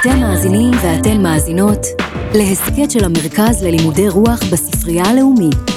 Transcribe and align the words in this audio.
אתם 0.00 0.20
מאזינים 0.20 0.70
ואתן 0.70 1.22
מאזינות 1.22 1.78
להסכת 2.34 2.90
של 2.90 3.04
המרכז 3.04 3.62
ללימודי 3.62 4.08
רוח 4.08 4.40
בספרייה 4.52 5.04
הלאומית. 5.04 5.70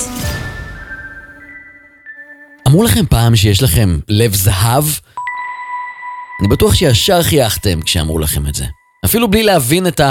אמרו 2.68 2.84
לכם 2.84 3.06
פעם 3.06 3.36
שיש 3.36 3.64
לכם 3.64 4.00
לב 4.10 4.34
זהב? 4.34 4.84
אני 6.40 6.48
בטוח 6.48 6.74
שישר 6.74 7.24
חייכתם 7.24 7.82
כשאמרו 7.82 8.20
לכם 8.20 8.48
את 8.48 8.56
זה. 8.56 8.66
אפילו 9.06 9.28
בלי 9.32 9.44
להבין 9.44 9.88
את 9.88 10.02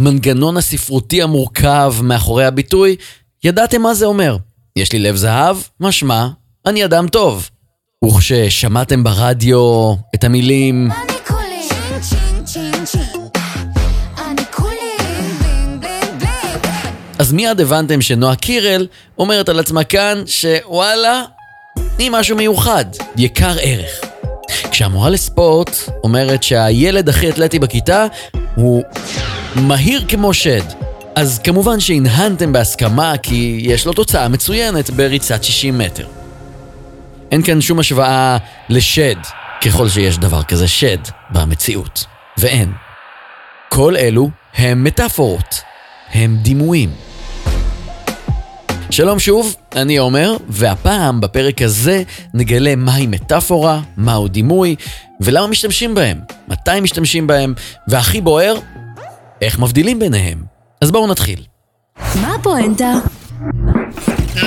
המנגנון 0.00 0.56
הספרותי 0.56 1.22
המורכב 1.22 1.94
מאחורי 2.02 2.44
הביטוי, 2.44 2.96
ידעתם 3.44 3.82
מה 3.82 3.94
זה 3.94 4.06
אומר. 4.06 4.36
יש 4.76 4.92
לי 4.92 4.98
לב 4.98 5.16
זהב, 5.16 5.56
משמע, 5.80 6.28
אני 6.66 6.84
אדם 6.84 7.08
טוב. 7.08 7.50
וכששמעתם 8.04 9.04
ברדיו 9.04 9.94
את 10.14 10.24
המילים 10.24 10.90
אני 10.90 11.17
אז 17.18 17.32
מיד 17.32 17.60
הבנתם 17.60 18.00
שנועה 18.00 18.36
קירל 18.36 18.86
אומרת 19.18 19.48
על 19.48 19.58
עצמה 19.60 19.84
כאן 19.84 20.22
שוואלה, 20.26 21.22
היא 21.98 22.10
משהו 22.10 22.36
מיוחד, 22.36 22.84
יקר 23.16 23.56
ערך. 23.60 24.00
כשהמורה 24.70 25.10
לספורט 25.10 25.70
אומרת 26.04 26.42
שהילד 26.42 27.08
הכי 27.08 27.30
אתלטי 27.30 27.58
בכיתה 27.58 28.06
הוא 28.54 28.82
מהיר 29.54 30.04
כמו 30.08 30.34
שד, 30.34 30.62
אז 31.14 31.40
כמובן 31.44 31.80
שהנהנתם 31.80 32.52
בהסכמה 32.52 33.18
כי 33.22 33.60
יש 33.62 33.86
לו 33.86 33.92
תוצאה 33.92 34.28
מצוינת 34.28 34.90
בריצת 34.90 35.44
60 35.44 35.78
מטר. 35.78 36.06
אין 37.32 37.42
כאן 37.42 37.60
שום 37.60 37.78
השוואה 37.78 38.36
לשד, 38.68 39.16
ככל 39.64 39.88
שיש 39.88 40.18
דבר 40.18 40.42
כזה 40.42 40.68
שד 40.68 40.98
במציאות, 41.30 42.04
ואין. 42.38 42.72
כל 43.68 43.96
אלו 43.96 44.30
הם 44.54 44.84
מטאפורות, 44.84 45.60
הם 46.12 46.36
דימויים. 46.42 46.90
שלום 48.90 49.18
שוב, 49.18 49.56
אני 49.76 49.96
עומר, 49.96 50.36
והפעם 50.48 51.20
בפרק 51.20 51.62
הזה 51.62 52.02
נגלה 52.34 52.76
מהי 52.76 53.06
מטאפורה, 53.06 53.80
מהו 53.96 54.28
דימוי, 54.28 54.76
ולמה 55.20 55.46
משתמשים 55.46 55.94
בהם, 55.94 56.20
מתי 56.48 56.80
משתמשים 56.82 57.26
בהם, 57.26 57.54
והכי 57.88 58.20
בוער, 58.20 58.54
איך 59.42 59.58
מבדילים 59.58 59.98
ביניהם. 59.98 60.42
אז 60.80 60.90
בואו 60.90 61.06
נתחיל. 61.06 61.42
מה 61.96 62.34
הפואנטה? 62.34 62.92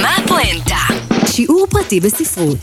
מה 0.02 0.16
הפואנטה? 0.16 0.78
שיעור 1.26 1.66
פרטי 1.70 2.00
בספרות. 2.00 2.58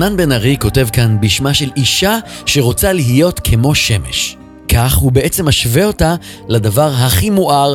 חנן 0.00 0.16
בן 0.16 0.32
ארי 0.32 0.56
כותב 0.60 0.88
כאן 0.92 1.20
בשמה 1.20 1.54
של 1.54 1.70
אישה 1.76 2.18
שרוצה 2.46 2.92
להיות 2.92 3.40
כמו 3.44 3.74
שמש. 3.74 4.36
כך 4.68 4.96
הוא 4.96 5.12
בעצם 5.12 5.48
משווה 5.48 5.84
אותה 5.84 6.14
לדבר 6.48 6.90
הכי 6.94 7.30
מואר 7.30 7.74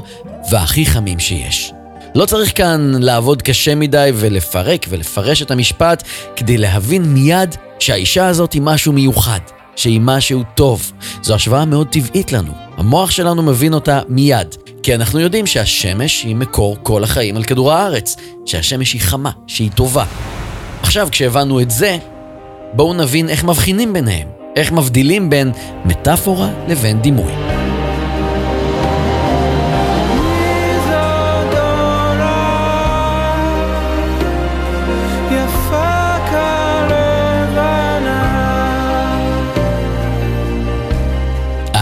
והכי 0.51 0.85
חמים 0.85 1.19
שיש. 1.19 1.71
לא 2.15 2.25
צריך 2.25 2.57
כאן 2.57 2.91
לעבוד 2.99 3.41
קשה 3.41 3.75
מדי 3.75 4.11
ולפרק 4.15 4.85
ולפרש 4.89 5.41
את 5.41 5.51
המשפט 5.51 6.03
כדי 6.35 6.57
להבין 6.57 7.03
מיד 7.03 7.55
שהאישה 7.79 8.27
הזאת 8.27 8.53
היא 8.53 8.61
משהו 8.61 8.93
מיוחד, 8.93 9.39
שהיא 9.75 10.01
משהו 10.03 10.43
טוב. 10.55 10.91
זו 11.21 11.35
השוואה 11.35 11.65
מאוד 11.65 11.87
טבעית 11.87 12.31
לנו. 12.31 12.53
המוח 12.77 13.11
שלנו 13.11 13.43
מבין 13.43 13.73
אותה 13.73 14.01
מיד, 14.09 14.55
כי 14.83 14.95
אנחנו 14.95 15.19
יודעים 15.19 15.47
שהשמש 15.47 16.23
היא 16.23 16.35
מקור 16.35 16.77
כל 16.83 17.03
החיים 17.03 17.35
על 17.37 17.43
כדור 17.43 17.71
הארץ, 17.71 18.15
שהשמש 18.45 18.93
היא 18.93 19.01
חמה, 19.01 19.31
שהיא 19.47 19.71
טובה. 19.71 20.05
עכשיו, 20.81 21.07
כשהבנו 21.11 21.61
את 21.61 21.71
זה, 21.71 21.97
בואו 22.73 22.93
נבין 22.93 23.29
איך 23.29 23.43
מבחינים 23.43 23.93
ביניהם, 23.93 24.27
איך 24.55 24.71
מבדילים 24.71 25.29
בין 25.29 25.51
מטאפורה 25.85 26.49
לבין 26.67 27.01
דימוי. 27.01 27.31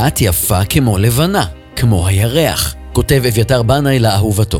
את 0.07 0.21
יפה 0.21 0.65
כמו 0.65 0.97
לבנה, 0.97 1.45
כמו 1.75 2.07
הירח, 2.07 2.75
כותב 2.93 3.21
אביתר 3.27 3.63
בנאי 3.63 3.99
לאהובתו. 3.99 4.59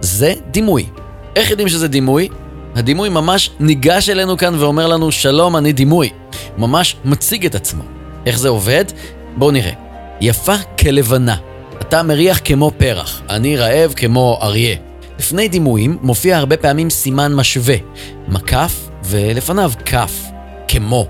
זה 0.00 0.34
דימוי. 0.50 0.86
איך 1.36 1.50
יודעים 1.50 1.68
שזה 1.68 1.88
דימוי? 1.88 2.28
הדימוי 2.74 3.08
ממש 3.08 3.50
ניגש 3.60 4.08
אלינו 4.08 4.36
כאן 4.36 4.54
ואומר 4.58 4.86
לנו 4.86 5.12
שלום 5.12 5.56
אני 5.56 5.72
דימוי. 5.72 6.10
ממש 6.58 6.96
מציג 7.04 7.46
את 7.46 7.54
עצמו. 7.54 7.82
איך 8.26 8.38
זה 8.38 8.48
עובד? 8.48 8.84
בואו 9.36 9.50
נראה. 9.50 9.72
יפה 10.20 10.54
כלבנה. 10.80 11.36
אתה 11.80 12.02
מריח 12.02 12.40
כמו 12.44 12.70
פרח, 12.76 13.22
אני 13.28 13.56
רעב 13.56 13.92
כמו 13.96 14.38
אריה. 14.42 14.76
לפני 15.18 15.48
דימויים 15.48 15.98
מופיע 16.02 16.38
הרבה 16.38 16.56
פעמים 16.56 16.90
סימן 16.90 17.34
משווה, 17.34 17.76
מקף 18.28 18.88
ולפניו 19.04 19.72
כף, 19.84 20.12
כמו, 20.68 21.06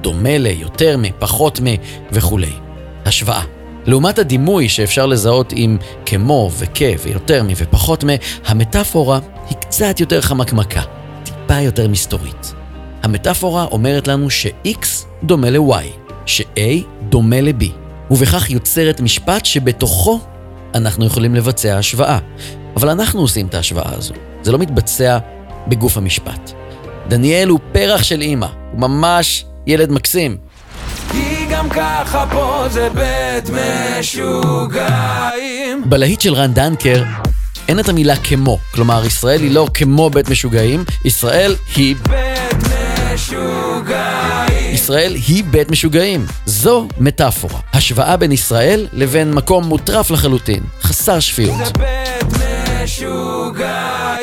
דומה 0.00 0.38
ל, 0.38 0.46
יותר 0.46 0.96
מ, 0.96 1.02
פחות 1.18 1.60
מ 1.60 1.66
וכולי. 2.12 2.52
השוואה. 3.04 3.57
לעומת 3.88 4.18
הדימוי 4.18 4.68
שאפשר 4.68 5.06
לזהות 5.06 5.52
עם 5.56 5.78
כמו 6.06 6.50
וכ 6.58 6.82
ויותר 7.02 7.42
מ 7.42 7.46
ופחות 7.56 8.04
מ, 8.04 8.08
המטאפורה 8.46 9.18
היא 9.48 9.56
קצת 9.56 10.00
יותר 10.00 10.20
חמקמקה, 10.20 10.82
טיפה 11.24 11.60
יותר 11.60 11.88
מסתורית. 11.88 12.54
המטאפורה 13.02 13.64
אומרת 13.64 14.08
לנו 14.08 14.30
ש-X 14.30 14.86
דומה 15.22 15.50
ל-Y, 15.50 15.84
ש-A 16.26 16.84
דומה 17.08 17.40
ל-B, 17.40 17.64
ובכך 18.10 18.50
יוצרת 18.50 19.00
משפט 19.00 19.44
שבתוכו 19.44 20.20
אנחנו 20.74 21.06
יכולים 21.06 21.34
לבצע 21.34 21.78
השוואה. 21.78 22.18
אבל 22.76 22.88
אנחנו 22.90 23.20
עושים 23.20 23.46
את 23.46 23.54
ההשוואה 23.54 23.94
הזו, 23.94 24.14
זה 24.42 24.52
לא 24.52 24.58
מתבצע 24.58 25.18
בגוף 25.68 25.96
המשפט. 25.96 26.50
דניאל 27.08 27.48
הוא 27.48 27.60
פרח 27.72 28.02
של 28.02 28.20
אימא, 28.20 28.46
הוא 28.72 28.80
ממש 28.80 29.44
ילד 29.66 29.92
מקסים. 29.92 30.36
כי 31.12 31.47
גם 31.68 31.74
ככה 31.74 32.26
פה 32.30 32.64
זה 32.70 32.88
בית 32.94 33.50
משוגעים 33.98 34.80
בלהיט 35.86 36.20
של 36.20 36.34
רן 36.34 36.52
דנקר 36.52 37.04
אין 37.68 37.80
את 37.80 37.88
המילה 37.88 38.16
כמו, 38.16 38.58
כלומר 38.74 39.04
ישראל 39.04 39.40
היא 39.40 39.50
לא 39.50 39.66
כמו 39.74 40.10
בית 40.10 40.30
משוגעים, 40.30 40.84
ישראל 41.04 41.54
היא 41.76 41.96
בית 41.96 42.54
משוגעים 43.14 44.48
ישראל 44.72 45.14
היא 45.14 45.44
בית 45.44 45.70
משוגעים. 45.70 46.26
זו 46.46 46.88
מטאפורה. 46.98 47.60
השוואה 47.72 48.16
בין 48.16 48.32
ישראל 48.32 48.86
לבין 48.92 49.32
מקום 49.34 49.64
מוטרף 49.64 50.10
לחלוטין, 50.10 50.62
חסר 50.82 51.20
שפיות. 51.20 51.56
זה 51.64 51.72
בית 51.78 52.32
משוגעים 52.84 54.17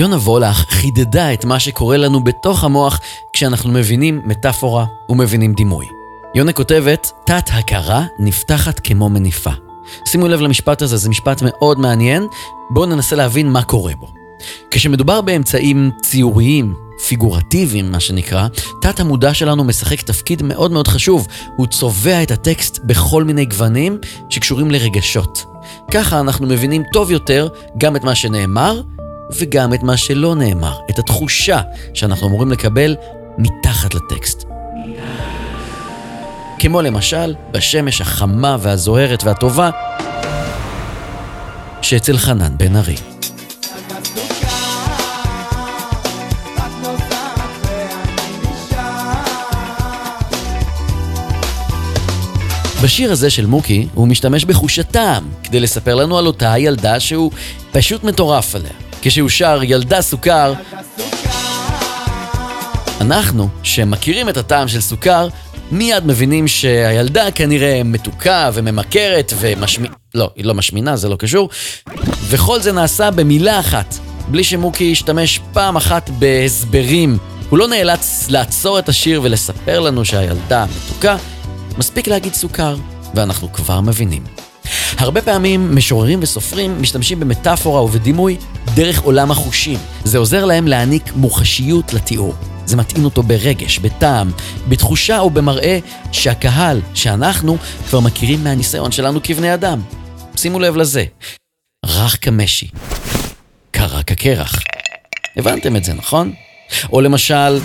יונה 0.00 0.16
וולך 0.16 0.56
חידדה 0.70 1.32
את 1.32 1.44
מה 1.44 1.60
שקורה 1.60 1.96
לנו 1.96 2.24
בתוך 2.24 2.64
המוח 2.64 3.00
כשאנחנו 3.32 3.72
מבינים 3.72 4.20
מטאפורה 4.24 4.86
ומבינים 5.08 5.54
דימוי. 5.54 5.86
יונה 6.34 6.52
כותבת, 6.52 7.12
תת-הכרה 7.26 8.04
נפתחת 8.18 8.80
כמו 8.80 9.08
מניפה. 9.08 9.50
שימו 10.08 10.28
לב 10.28 10.40
למשפט 10.40 10.82
הזה, 10.82 10.96
זה 10.96 11.08
משפט 11.08 11.42
מאוד 11.42 11.78
מעניין, 11.78 12.26
בואו 12.70 12.86
ננסה 12.86 13.16
להבין 13.16 13.48
מה 13.48 13.62
קורה 13.62 13.92
בו. 13.98 14.12
כשמדובר 14.70 15.20
באמצעים 15.20 15.90
ציוריים, 16.02 16.74
פיגורטיביים, 17.08 17.92
מה 17.92 18.00
שנקרא, 18.00 18.46
תת 18.80 19.00
המודע 19.00 19.34
שלנו 19.34 19.64
משחק 19.64 20.02
תפקיד 20.02 20.42
מאוד 20.42 20.70
מאוד 20.70 20.88
חשוב. 20.88 21.26
הוא 21.56 21.66
צובע 21.66 22.22
את 22.22 22.30
הטקסט 22.30 22.78
בכל 22.84 23.24
מיני 23.24 23.44
גוונים 23.44 23.98
שקשורים 24.28 24.70
לרגשות. 24.70 25.44
ככה 25.90 26.20
אנחנו 26.20 26.46
מבינים 26.46 26.82
טוב 26.92 27.10
יותר 27.10 27.48
גם 27.78 27.96
את 27.96 28.04
מה 28.04 28.14
שנאמר 28.14 28.80
וגם 29.38 29.74
את 29.74 29.82
מה 29.82 29.96
שלא 29.96 30.34
נאמר, 30.34 30.78
את 30.90 30.98
התחושה 30.98 31.60
שאנחנו 31.94 32.28
אמורים 32.28 32.50
לקבל 32.50 32.96
מתחת 33.38 33.94
לטקסט. 33.94 34.44
כמו 36.58 36.82
למשל, 36.82 37.34
בשמש 37.50 38.00
החמה 38.00 38.56
והזוהרת 38.60 39.24
והטובה 39.24 39.70
שאצל 41.82 42.18
חנן 42.18 42.52
בן 42.56 42.76
ארי. 42.76 42.96
בשיר 52.82 53.12
הזה 53.12 53.30
של 53.30 53.46
מוקי 53.46 53.88
הוא 53.94 54.08
משתמש 54.08 54.44
בחוש 54.44 54.78
הטעם 54.78 55.28
כדי 55.42 55.60
לספר 55.60 55.94
לנו 55.94 56.18
על 56.18 56.26
אותה 56.26 56.54
ילדה 56.58 57.00
שהוא 57.00 57.30
פשוט 57.72 58.04
מטורף 58.04 58.54
עליה. 58.54 58.89
כשהוא 59.02 59.28
שר 59.28 59.60
ילדה 59.62 60.02
סוכר, 60.02 60.52
אנחנו, 63.00 63.48
שמכירים 63.62 64.28
את 64.28 64.36
הטעם 64.36 64.68
של 64.68 64.80
סוכר, 64.80 65.28
מיד 65.70 66.06
מבינים 66.06 66.48
שהילדה 66.48 67.30
כנראה 67.30 67.82
מתוקה 67.84 68.50
וממכרת 68.54 69.32
ומשמינה, 69.40 69.94
לא, 70.14 70.30
היא 70.36 70.44
לא 70.44 70.54
משמינה, 70.54 70.96
זה 70.96 71.08
לא 71.08 71.16
קשור, 71.16 71.48
וכל 72.28 72.60
זה 72.60 72.72
נעשה 72.72 73.10
במילה 73.10 73.60
אחת, 73.60 73.94
בלי 74.28 74.44
שמוקי 74.44 74.84
ישתמש 74.84 75.40
פעם 75.52 75.76
אחת 75.76 76.10
בהסברים. 76.10 77.18
הוא 77.50 77.58
לא 77.58 77.68
נאלץ 77.68 78.26
לעצור 78.28 78.78
את 78.78 78.88
השיר 78.88 79.20
ולספר 79.24 79.80
לנו 79.80 80.04
שהילדה 80.04 80.66
מתוקה, 80.86 81.16
מספיק 81.78 82.08
להגיד 82.08 82.34
סוכר, 82.34 82.76
ואנחנו 83.14 83.52
כבר 83.52 83.80
מבינים. 83.80 84.39
הרבה 84.98 85.22
פעמים 85.22 85.76
משוררים 85.76 86.18
וסופרים 86.22 86.82
משתמשים 86.82 87.20
במטאפורה 87.20 87.82
ובדימוי 87.82 88.36
דרך 88.74 89.00
עולם 89.00 89.30
החושים. 89.30 89.78
זה 90.04 90.18
עוזר 90.18 90.44
להם 90.44 90.68
להעניק 90.68 91.12
מוחשיות 91.16 91.94
לתיאור. 91.94 92.34
זה 92.66 92.76
מטעין 92.76 93.04
אותו 93.04 93.22
ברגש, 93.22 93.78
בטעם, 93.78 94.30
בתחושה 94.68 95.18
או 95.18 95.30
במראה 95.30 95.78
שהקהל, 96.12 96.80
שאנחנו, 96.94 97.56
כבר 97.88 98.00
מכירים 98.00 98.44
מהניסיון 98.44 98.92
שלנו 98.92 99.20
כבני 99.22 99.54
אדם. 99.54 99.80
שימו 100.36 100.58
לב 100.58 100.76
לזה. 100.76 101.04
רך 101.86 102.16
כמשי. 102.20 102.68
קרה 103.70 104.02
כקרח. 104.02 104.58
הבנתם 105.36 105.76
את 105.76 105.84
זה, 105.84 105.94
נכון? 105.94 106.32
או 106.92 107.00
למשל... 107.00 107.60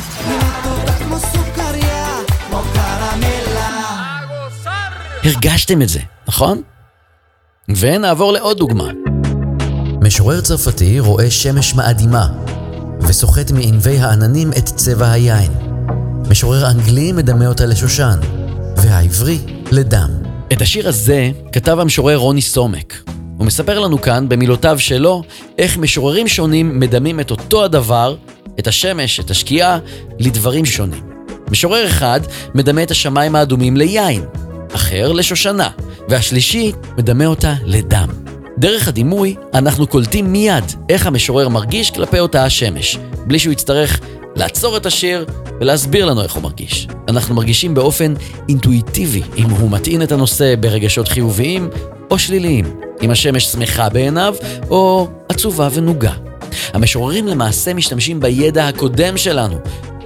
הרגשתם 5.24 5.82
את 5.82 5.90
זה, 5.90 6.00
נכון? 6.28 6.62
ונעבור 7.70 8.34
לעוד 8.34 8.58
דוגמה. 8.58 8.90
משורר 10.02 10.42
צרפתי 10.42 11.00
רואה 11.00 11.32
שמש 11.32 11.74
מאדימה, 11.74 12.28
וסוחט 13.02 13.52
מענבי 13.52 13.98
העננים 13.98 14.52
את 14.58 14.66
צבע 14.66 15.12
היין. 15.12 15.52
משורר 16.30 16.72
אנגלי 16.72 17.12
מדמה 17.12 17.48
אותה 17.48 17.66
לשושן, 17.66 18.20
והעברי 18.78 19.38
לדם. 19.72 20.10
את 20.54 20.62
השיר 20.62 20.88
הזה 20.88 21.32
כתב 21.52 21.80
המשורר 21.80 22.16
רוני 22.16 22.42
סומק. 22.42 23.04
הוא 23.38 23.46
מספר 23.46 23.80
לנו 23.80 24.02
כאן, 24.02 24.30
במילותיו 24.30 24.80
שלו, 24.80 25.24
איך 25.58 25.78
משוררים 25.78 26.28
שונים 26.28 26.80
מדמים 26.80 27.20
את 27.20 27.32
אותו 27.32 27.64
הדבר, 27.64 28.16
את 28.60 28.68
השמש, 28.68 29.20
את 29.20 29.32
השקיעה, 29.32 29.80
לדברים 30.20 30.66
שונים. 30.66 31.04
משורר 31.52 31.88
אחד 31.88 32.20
מדמה 32.56 32.84
את 32.84 32.92
השמיים 32.92 33.36
האדומים 33.36 33.78
ליין, 33.78 34.26
אחר 34.74 35.12
לשושנה, 35.12 35.70
והשלישי 36.10 36.72
מדמה 36.98 37.26
אותה 37.26 37.54
לדם. 37.64 38.08
דרך 38.58 38.88
הדימוי, 38.88 39.36
אנחנו 39.54 39.88
קולטים 39.88 40.32
מיד 40.32 40.64
איך 40.90 41.08
המשורר 41.08 41.50
מרגיש 41.50 41.92
כלפי 41.92 42.20
אותה 42.20 42.44
השמש, 42.46 42.98
בלי 43.28 43.40
שהוא 43.40 43.54
יצטרך 43.54 44.00
לעצור 44.36 44.78
את 44.78 44.86
השיר 44.86 45.26
ולהסביר 45.60 46.06
לנו 46.06 46.22
איך 46.22 46.34
הוא 46.34 46.44
מרגיש. 46.44 46.88
אנחנו 47.08 47.36
מרגישים 47.36 47.74
באופן 47.74 48.14
אינטואיטיבי 48.50 49.22
אם 49.38 49.50
הוא 49.50 49.70
מטעין 49.70 50.02
את 50.02 50.12
הנושא 50.12 50.56
ברגשות 50.60 51.08
חיוביים 51.08 51.70
או 52.12 52.20
שליליים, 52.20 52.66
אם 53.02 53.12
השמש 53.12 53.46
שמחה 53.46 53.90
בעיניו 53.90 54.36
או 54.70 55.08
עצובה 55.30 55.70
ונוגה. 55.74 56.14
המשוררים 56.74 57.28
למעשה 57.28 57.74
משתמשים 57.74 58.20
בידע 58.20 58.68
הקודם 58.68 59.18
שלנו. 59.18 59.58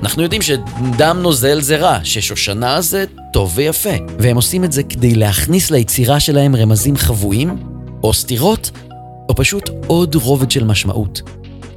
אנחנו 0.04 0.24
יודעים 0.24 0.42
שדם 0.42 1.18
נוזל 1.22 1.62
זה 1.62 1.78
רע, 1.78 2.00
ששושנה 2.04 2.82
זה 2.82 3.06
טוב 3.34 3.52
ויפה, 3.56 3.90
והם 4.20 4.36
עושים 4.36 4.64
את 4.64 4.72
זה 4.72 4.84
כדי 4.84 5.16
להכניס 5.16 5.72
ליצירה 5.72 6.20
שלהם 6.20 6.56
רמזים 6.56 6.98
חבויים, 6.98 7.58
או 8.04 8.14
סתירות, 8.14 8.72
או 9.30 9.36
פשוט 9.36 9.70
עוד 9.88 10.16
רובד 10.16 10.52
של 10.52 10.64
משמעות. 10.64 11.22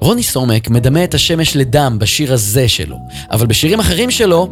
רוני 0.00 0.22
סומק 0.22 0.68
מדמה 0.68 1.04
את 1.04 1.14
השמש 1.14 1.56
לדם 1.56 1.96
בשיר 2.00 2.32
הזה 2.32 2.68
שלו, 2.68 2.96
אבל 3.30 3.46
בשירים 3.46 3.80
אחרים 3.80 4.10
שלו, 4.10 4.48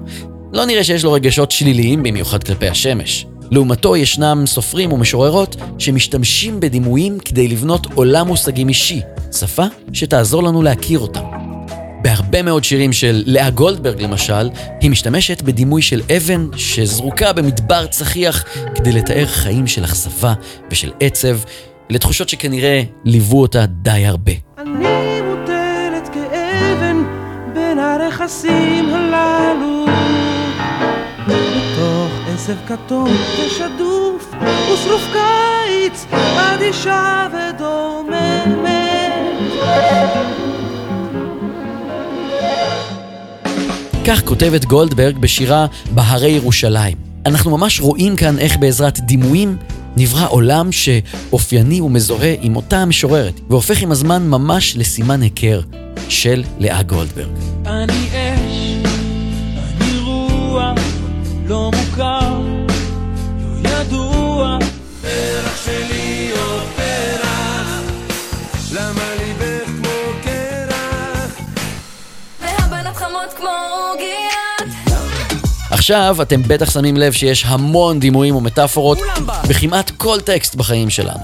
לא 0.52 0.64
נראה 0.64 0.84
שיש 0.84 1.04
לו 1.04 1.12
רגשות 1.12 1.50
שליליים 1.50 2.02
במיוחד 2.02 2.44
כלפי 2.44 2.68
השמש. 2.68 3.26
לעומתו 3.50 3.96
ישנם 3.96 4.44
סופרים 4.46 4.92
ומשוררות 4.92 5.56
שמשתמשים 5.78 6.60
בדימויים 6.60 7.18
כדי 7.18 7.48
לבנות 7.48 7.86
עולם 7.94 8.26
מושגים 8.26 8.68
אישי, 8.68 9.00
שפה 9.38 9.64
שתעזור 9.92 10.42
לנו 10.42 10.62
להכיר 10.62 10.98
אותם. 10.98 11.29
בהרבה 12.02 12.42
מאוד 12.42 12.64
שירים 12.64 12.92
של 12.92 13.22
לאה 13.26 13.50
גולדברג 13.50 14.02
למשל, 14.02 14.50
היא 14.80 14.90
משתמשת 14.90 15.42
בדימוי 15.42 15.82
של 15.82 16.00
אבן 16.16 16.48
שזרוקה 16.56 17.32
במדבר 17.32 17.86
צחיח 17.86 18.44
כדי 18.74 18.92
לתאר 18.92 19.26
חיים 19.26 19.66
של 19.66 19.84
אכזבה 19.84 20.34
ושל 20.70 20.92
עצב, 21.00 21.38
לתחושות 21.90 22.28
שכנראה 22.28 22.82
ליוו 23.04 23.40
אותה 23.40 23.66
די 23.66 24.06
הרבה. 24.06 24.32
אני 24.58 25.20
מוטלת 25.20 26.08
כאבן 26.14 27.02
בין 27.54 27.78
הרכסים 27.78 28.94
הללו 28.94 29.86
בתוך 31.26 32.12
עשב 32.34 32.56
כתום 32.68 33.10
ושדוף 33.46 34.34
ושרוף 34.72 35.02
קיץ 35.12 36.06
אדישה 36.36 37.26
ודוממת 37.32 38.50
כך 44.06 44.24
כותבת 44.24 44.64
גולדברג 44.64 45.18
בשירה 45.18 45.66
"בהרי 45.94 46.28
ירושלים". 46.30 46.96
אנחנו 47.26 47.58
ממש 47.58 47.80
רואים 47.80 48.16
כאן 48.16 48.38
איך 48.38 48.56
בעזרת 48.56 49.00
דימויים 49.00 49.56
נברא 49.96 50.26
עולם 50.28 50.72
שאופייני 50.72 51.80
ומזוהה 51.80 52.34
עם 52.40 52.56
אותה 52.56 52.78
המשוררת, 52.78 53.40
והופך 53.48 53.82
עם 53.82 53.92
הזמן 53.92 54.28
ממש 54.28 54.76
לסימן 54.76 55.22
היכר 55.22 55.60
של 56.08 56.44
לאה 56.58 56.82
גולדברג. 56.82 57.28
אני 57.66 58.08
אש, 58.08 58.86
אני 59.80 59.98
רוח, 59.98 60.78
לא 61.46 61.70
מוכר, 61.74 62.39
עכשיו 75.90 76.22
אתם 76.22 76.42
בטח 76.42 76.70
שמים 76.70 76.96
לב 76.96 77.12
שיש 77.12 77.44
המון 77.46 78.00
דימויים 78.00 78.36
ומטאפורות 78.36 78.98
בכמעט 79.48 79.90
כל 79.90 80.20
טקסט 80.20 80.54
בחיים 80.54 80.90
שלנו. 80.90 81.22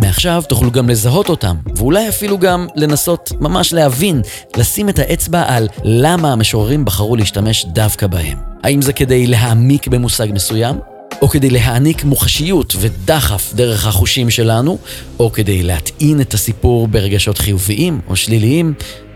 מעכשיו 0.00 0.42
תוכלו 0.48 0.70
גם 0.70 0.88
לזהות 0.88 1.28
אותם, 1.28 1.56
ואולי 1.76 2.08
אפילו 2.08 2.38
גם 2.38 2.66
לנסות 2.76 3.32
ממש 3.40 3.72
להבין, 3.72 4.22
לשים 4.56 4.88
את 4.88 4.98
האצבע 4.98 5.44
על 5.48 5.68
למה 5.84 6.32
המשוררים 6.32 6.84
בחרו 6.84 7.16
להשתמש 7.16 7.64
דווקא 7.64 8.06
בהם. 8.06 8.38
האם 8.62 8.82
זה 8.82 8.92
כדי 8.92 9.26
להעמיק 9.26 9.88
במושג 9.88 10.26
מסוים? 10.32 10.76
או 11.22 11.28
כדי 11.28 11.50
להעניק 11.50 12.04
מוחשיות 12.04 12.74
ודחף 12.80 13.52
דרך 13.54 13.86
החושים 13.86 14.30
שלנו, 14.30 14.78
או 15.18 15.32
כדי 15.32 15.62
להטעין 15.62 16.20
את 16.20 16.34
הסיפור 16.34 16.88
ברגשות 16.88 17.38
חיוביים 17.38 18.00
או 18.08 18.16
שליליים, 18.16 18.74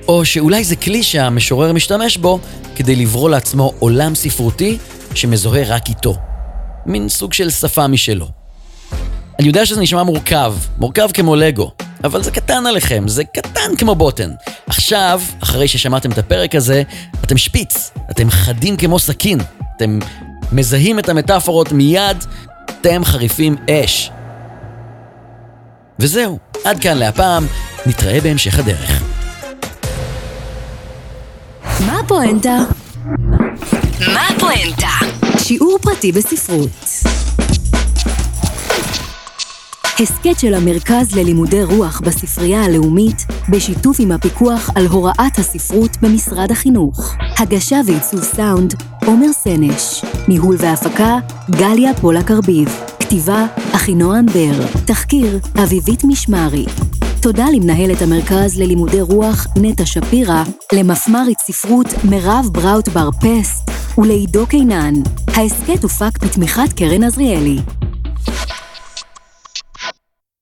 או 0.09 0.25
שאולי 0.25 0.65
זה 0.65 0.77
כלי 0.77 1.03
שהמשורר 1.03 1.73
משתמש 1.73 2.17
בו 2.17 2.39
כדי 2.77 2.97
לברוא 2.97 3.31
לעצמו 3.31 3.73
עולם 3.79 4.15
ספרותי 4.15 4.79
שמזוהה 5.15 5.63
רק 5.67 5.89
איתו. 5.89 6.17
מין 6.87 7.09
סוג 7.09 7.33
של 7.33 7.51
שפה 7.51 7.87
משלו. 7.87 8.29
אני 9.39 9.47
יודע 9.47 9.67
שזה 9.67 9.81
נשמע 9.81 10.03
מורכב, 10.03 10.55
מורכב 10.79 11.09
כמו 11.15 11.37
לגו, 11.37 11.71
אבל 12.05 12.23
זה 12.23 12.31
קטן 12.31 12.67
עליכם, 12.67 13.09
זה 13.09 13.25
קטן 13.25 13.77
כמו 13.79 13.95
בוטן. 13.95 14.31
עכשיו, 14.67 15.23
אחרי 15.43 15.69
ששמעתם 15.69 16.13
את 16.13 16.19
הפרק 16.19 16.55
הזה, 16.55 16.83
אתם 17.25 17.37
שפיץ, 17.37 17.91
אתם 18.11 18.31
חדים 18.31 18.77
כמו 18.77 18.99
סכין, 18.99 19.39
אתם 19.77 19.99
מזהים 20.53 20.99
את 20.99 21.09
המטאפורות 21.09 21.73
מיד, 21.73 22.25
אתם 22.65 23.05
חריפים 23.05 23.57
אש. 23.71 24.11
וזהו, 25.99 26.39
עד 26.65 26.81
כאן 26.81 26.97
להפעם, 26.97 27.47
נתראה 27.87 28.21
בהמשך 28.21 28.59
הדרך. 28.59 29.08
הפואנטה? 32.19 32.59
מה 34.15 34.29
הפואנטה? 34.29 34.89
שיעור 35.39 35.79
פרטי 35.83 36.13
בספרות. 36.13 36.71
הסכת 40.01 40.39
של 40.39 40.55
המרכז 40.55 41.17
ללימודי 41.17 41.65
רוח 41.65 42.01
בספרייה 42.01 42.65
הלאומית, 42.65 43.17
בשיתוף 43.49 43.97
עם 44.01 44.13
הפיקוח 44.13 44.71
על 44.75 44.87
הוראת 44.87 45.39
הספרות 45.39 45.97
במשרד 46.03 46.51
החינוך. 46.51 47.15
הגשה 47.39 47.81
ועיצוב 47.87 48.23
סאונד, 48.23 48.75
עומר 49.07 49.33
סנש. 49.33 50.05
ניהול 50.29 50.57
והפקה, 50.59 51.19
גליה 51.51 51.95
פולק 51.95 52.31
ארביב. 52.31 52.69
כתיבה, 53.01 53.47
אחינועם 53.73 54.27
בר. 54.27 54.67
תחקיר, 54.85 55.39
אביבית 55.63 56.05
משמרי. 56.05 56.67
תודה 57.29 57.47
למנהלת 57.55 58.03
המרכז 58.03 58.59
ללימודי 58.59 59.01
רוח 59.01 59.47
נטע 59.57 59.87
שפירא, 59.87 60.43
למפמ"רית 60.73 61.39
ספרות 61.39 61.87
מירב 62.05 62.49
בראוט 62.53 62.89
בר 62.89 63.11
פסט 63.11 63.71
ולעידו 63.99 64.47
קינן. 64.47 64.95
ההסכת 65.27 65.83
הופק 65.83 66.25
בתמיכת 66.25 66.73
קרן 66.77 67.05
עזריאלי. 67.05 67.59